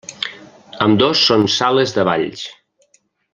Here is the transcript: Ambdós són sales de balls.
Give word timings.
Ambdós 0.85 1.21
són 1.27 1.45
sales 1.57 1.95
de 1.99 2.07
balls. 2.11 2.47